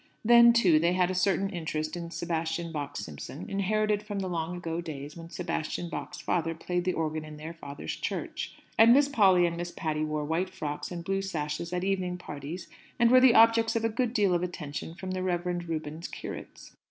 Then, 0.25 0.51
too, 0.51 0.79
they 0.79 0.93
had 0.93 1.11
a 1.11 1.13
certain 1.13 1.51
interest 1.51 1.95
in 1.95 2.09
Sebastian 2.09 2.71
Bach 2.71 2.97
Simpson, 2.97 3.47
inherited 3.47 4.01
from 4.01 4.17
the 4.17 4.27
long 4.27 4.57
ago 4.57 4.81
days 4.81 5.15
when 5.15 5.29
Sebastian 5.29 5.89
Bach's 5.89 6.19
father 6.19 6.55
played 6.55 6.85
the 6.85 6.93
organ 6.93 7.23
in 7.23 7.37
their 7.37 7.53
father's 7.53 7.95
church, 7.95 8.55
and 8.79 8.93
Miss 8.95 9.07
Polly 9.07 9.45
and 9.45 9.57
Miss 9.57 9.69
Patty 9.69 10.03
wore 10.03 10.25
white 10.25 10.49
frocks 10.49 10.89
and 10.91 11.03
blue 11.05 11.21
sashes 11.21 11.71
at 11.71 11.83
evening 11.83 12.17
parties, 12.17 12.67
and 12.97 13.11
were 13.11 13.21
the 13.21 13.35
objects 13.35 13.75
of 13.75 13.85
a 13.85 13.89
good 13.89 14.11
deal 14.11 14.33
of 14.33 14.41
attention 14.41 14.95
from 14.95 15.11
the 15.11 15.21
Reverend 15.21 15.69
Reuben's 15.69 16.07
curates. 16.07 16.75